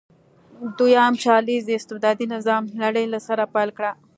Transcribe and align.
دویم 0.77 1.13
چارلېز 1.23 1.63
د 1.65 1.71
استبدادي 1.79 2.25
نظام 2.35 2.63
لړۍ 2.81 3.05
له 3.13 3.19
سره 3.27 3.43
پیل 3.53 3.69
کړه. 3.77 3.91